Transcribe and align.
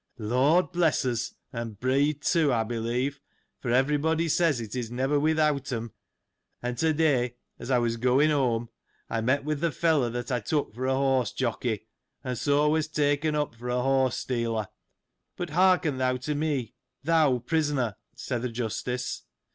^ 0.01 0.03
Lord 0.17 0.71
bless 0.71 1.05
us! 1.05 1.35
and 1.53 1.79
breed, 1.79 2.23
too, 2.23 2.51
I 2.51 2.63
believe, 2.63 3.19
for 3.59 3.69
every 3.69 3.97
body 3.97 4.27
says 4.29 4.59
it 4.59 4.75
is 4.75 4.89
never 4.89 5.19
without 5.19 5.71
'em, 5.71 5.91
and 6.59 6.75
to 6.79 6.91
day, 6.91 7.35
as 7.59 7.69
I 7.69 7.77
was 7.77 7.97
going 7.97 8.31
home, 8.31 8.69
I 9.11 9.21
met 9.21 9.45
with 9.45 9.59
the 9.59 9.69
fellow, 9.71 10.09
that 10.09 10.31
I 10.31 10.39
took 10.39 10.73
for 10.73 10.87
a 10.87 10.95
horse 10.95 11.31
jockey; 11.31 11.85
and 12.23 12.35
so 12.35 12.67
was 12.69 12.87
taken 12.87 13.35
up 13.35 13.53
for 13.53 13.69
a 13.69 13.79
horse 13.79 14.17
stealer. 14.17 14.69
But 15.37 15.51
hearken 15.51 15.99
thou 15.99 16.17
to 16.17 16.33
me; 16.33 16.73
thou 17.03 17.37
prisoner, 17.37 17.97
said 18.15 18.41
th' 18.41 18.51
Justice. 18.51 19.21